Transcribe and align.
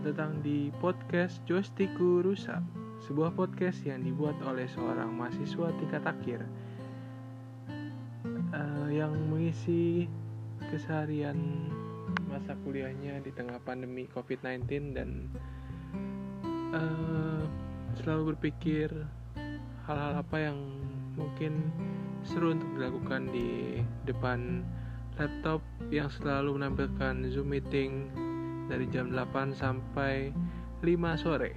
datang 0.00 0.40
di 0.40 0.72
podcast 0.80 1.44
Joystickku 1.44 2.24
Rusak, 2.24 2.64
sebuah 3.04 3.36
podcast 3.36 3.84
yang 3.84 4.00
dibuat 4.00 4.32
oleh 4.48 4.64
seorang 4.72 5.12
mahasiswa 5.12 5.76
tingkat 5.76 6.00
akhir 6.00 6.40
uh, 8.56 8.88
yang 8.88 9.12
mengisi 9.28 10.08
keseharian 10.72 11.36
masa 12.32 12.56
kuliahnya 12.64 13.20
di 13.20 13.28
tengah 13.36 13.60
pandemi 13.60 14.08
COVID-19 14.16 14.96
dan 14.96 15.28
uh, 16.72 17.44
selalu 18.00 18.32
berpikir 18.40 18.88
hal-hal 19.84 20.24
apa 20.24 20.36
yang 20.48 20.56
mungkin 21.12 21.60
seru 22.24 22.56
untuk 22.56 22.72
dilakukan 22.72 23.28
di 23.36 23.84
depan 24.08 24.64
laptop 25.20 25.60
yang 25.92 26.08
selalu 26.08 26.56
menampilkan 26.56 27.20
Zoom 27.28 27.52
meeting 27.52 28.08
dari 28.66 28.86
jam 28.90 29.10
8 29.14 29.54
sampai 29.54 30.34
5 30.82 31.22
sore. 31.22 31.52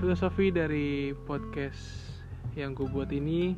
Filosofi 0.00 0.48
dari 0.48 1.12
podcast 1.28 2.08
yang 2.56 2.72
gue 2.72 2.88
buat 2.88 3.12
ini 3.12 3.52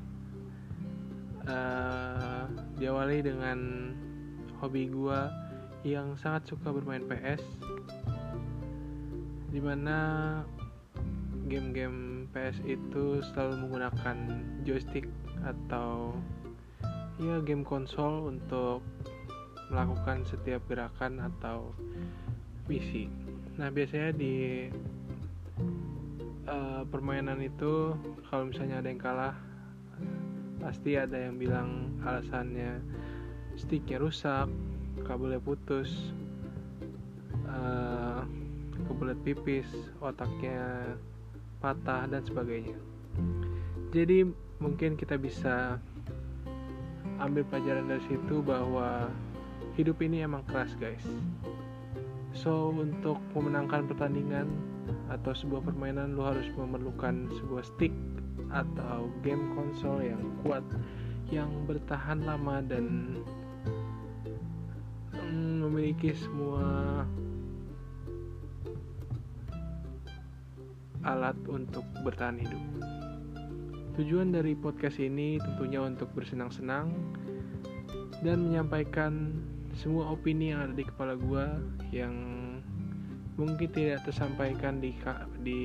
uh, 1.47 2.51
diawali 2.77 3.23
dengan 3.23 3.59
hobi 4.59 4.91
gue 4.91 5.21
yang 5.87 6.19
sangat 6.19 6.51
suka 6.51 6.75
bermain 6.75 7.07
PS 7.07 7.43
di 9.53 9.61
mana 9.61 9.99
game-game 11.47 12.31
PS 12.33 12.63
itu 12.65 13.21
selalu 13.21 13.69
menggunakan 13.69 14.17
joystick 14.65 15.05
atau 15.45 16.17
ya 17.21 17.39
game 17.45 17.67
konsol 17.67 18.33
untuk 18.33 18.81
melakukan 19.73 20.29
setiap 20.29 20.61
gerakan 20.69 21.19
atau 21.33 21.73
misi. 22.69 23.09
Nah 23.57 23.73
biasanya 23.73 24.13
di 24.13 24.69
uh, 26.45 26.85
permainan 26.93 27.41
itu 27.41 27.97
kalau 28.29 28.53
misalnya 28.53 28.85
ada 28.85 28.89
yang 28.93 29.01
kalah 29.01 29.37
pasti 30.61 30.95
ada 30.95 31.17
yang 31.17 31.41
bilang 31.41 31.91
alasannya 32.05 32.79
sticknya 33.57 33.99
rusak, 33.99 34.47
kabelnya 35.09 35.41
putus, 35.43 36.13
uh, 37.49 38.23
kebelet 38.89 39.19
pipis, 39.25 39.69
otaknya 39.99 40.95
patah 41.59 42.07
dan 42.09 42.23
sebagainya. 42.23 42.77
Jadi 43.93 44.25
mungkin 44.63 44.97
kita 44.97 45.19
bisa 45.19 45.77
ambil 47.21 47.45
pelajaran 47.47 47.87
dari 47.87 48.03
situ 48.09 48.41
bahwa 48.41 49.11
hidup 49.77 50.01
ini 50.05 50.25
emang 50.25 50.45
keras 50.49 50.77
guys. 50.77 51.05
So 52.33 52.73
untuk 52.73 53.21
memenangkan 53.37 53.89
pertandingan 53.89 54.49
atau 55.13 55.33
sebuah 55.37 55.69
permainan 55.69 56.17
lu 56.17 56.25
harus 56.25 56.49
memerlukan 56.57 57.29
sebuah 57.41 57.65
stick 57.65 57.93
atau 58.53 59.09
game 59.21 59.53
konsol 59.57 60.01
yang 60.01 60.21
kuat 60.45 60.65
yang 61.33 61.49
bertahan 61.65 62.25
lama 62.25 62.61
dan 62.65 63.17
mm, 65.17 65.65
memiliki 65.65 66.13
semua 66.13 67.05
alat 71.03 71.37
untuk 71.49 71.85
bertahan 72.05 72.39
hidup. 72.39 72.63
Tujuan 73.97 74.33
dari 74.33 74.57
podcast 74.57 74.97
ini 75.01 75.37
tentunya 75.37 75.85
untuk 75.85 76.09
bersenang-senang 76.17 76.93
dan 78.25 78.39
menyampaikan 78.41 79.37
semua 79.73 80.13
opini 80.13 80.53
yang 80.53 80.69
ada 80.69 80.75
di 80.77 80.85
kepala 80.85 81.17
gue 81.17 81.47
yang 81.91 82.15
mungkin 83.41 83.69
tidak 83.73 84.05
tersampaikan 84.05 84.79
di 84.79 84.93
di 85.41 85.63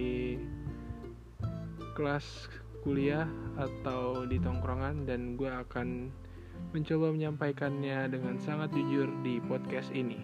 kelas 1.97 2.47
kuliah 2.85 3.27
atau 3.59 4.23
di 4.23 4.39
tongkrongan 4.39 5.03
dan 5.03 5.35
gue 5.35 5.49
akan 5.49 6.13
mencoba 6.71 7.11
menyampaikannya 7.11 8.11
dengan 8.11 8.39
sangat 8.39 8.71
jujur 8.75 9.09
di 9.25 9.43
podcast 9.43 9.91
ini. 9.91 10.23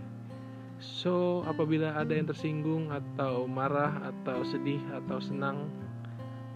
So, 0.83 1.47
apabila 1.47 1.95
ada 1.95 2.11
yang 2.11 2.27
tersinggung 2.27 2.91
atau 2.91 3.47
marah 3.47 4.03
atau 4.03 4.43
sedih 4.43 4.83
atau 4.91 5.19
senang 5.23 5.71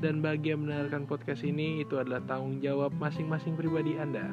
dan 0.03 0.19
bahagia 0.19 0.59
mendengarkan 0.59 1.07
podcast 1.07 1.47
ini, 1.47 1.81
itu 1.81 1.95
adalah 1.95 2.19
tanggung 2.27 2.59
jawab 2.59 2.91
masing-masing 2.99 3.55
pribadi 3.55 3.95
Anda. 3.95 4.27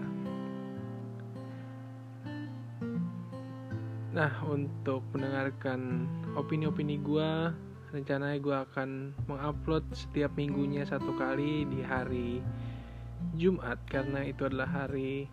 Nah, 4.14 4.30
untuk 4.46 5.02
mendengarkan 5.10 6.06
opini-opini 6.38 7.02
gue, 7.02 7.50
rencananya 7.90 8.38
gue 8.38 8.56
akan 8.70 9.10
mengupload 9.26 9.82
setiap 9.90 10.30
minggunya 10.38 10.86
satu 10.86 11.18
kali 11.18 11.66
di 11.66 11.82
hari 11.82 12.38
Jumat 13.34 13.82
karena 13.90 14.22
itu 14.22 14.46
adalah 14.46 14.70
hari 14.70 15.26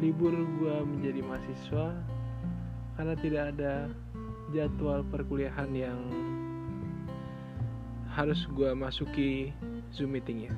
libur 0.00 0.32
gue 0.32 0.76
menjadi 0.80 1.20
mahasiswa 1.20 1.92
karena 2.96 3.14
tidak 3.20 3.44
ada 3.52 3.92
jadwal 4.56 5.04
perkuliahan 5.12 5.76
yang 5.76 6.00
harus 8.16 8.48
gue 8.48 8.72
masuki 8.72 9.52
Zoom 9.92 10.16
meetingnya. 10.16 10.56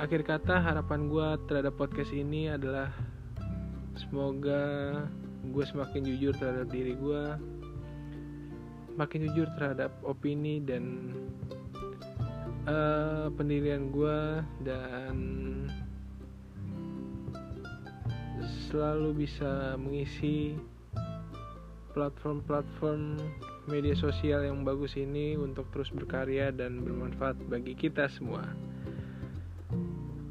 Akhir 0.00 0.24
kata 0.24 0.64
harapan 0.64 1.12
gue 1.12 1.28
terhadap 1.44 1.76
podcast 1.76 2.16
ini 2.16 2.48
adalah 2.48 3.15
semoga 4.06 4.62
gue 5.46 5.64
semakin 5.66 6.02
jujur 6.06 6.32
terhadap 6.38 6.68
diri 6.70 6.94
gue, 6.94 7.24
makin 8.96 9.20
jujur 9.30 9.46
terhadap 9.58 9.92
opini 10.02 10.62
dan 10.62 11.14
uh, 12.66 13.28
pendirian 13.34 13.90
gue 13.90 14.42
dan 14.64 15.16
selalu 18.68 19.26
bisa 19.26 19.78
mengisi 19.78 20.58
platform-platform 21.94 23.16
media 23.66 23.96
sosial 23.96 24.44
yang 24.44 24.62
bagus 24.62 24.94
ini 25.00 25.34
untuk 25.34 25.64
terus 25.72 25.88
berkarya 25.90 26.52
dan 26.52 26.84
bermanfaat 26.84 27.40
bagi 27.48 27.72
kita 27.72 28.06
semua. 28.12 28.44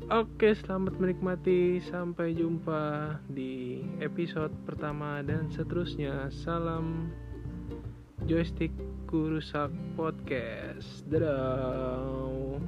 Oke, 0.06 0.54
selamat 0.54 1.02
menikmati. 1.02 1.82
Sampai 1.82 2.38
jumpa 2.38 3.18
di 3.26 3.82
episode 3.98 4.54
pertama 4.62 5.26
dan 5.26 5.50
seterusnya. 5.50 6.30
Salam 6.30 7.10
joystick 8.30 8.70
kurusak 9.10 9.74
podcast. 9.98 11.02
Dadah. 11.10 12.62